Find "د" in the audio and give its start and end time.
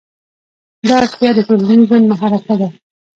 1.35-1.39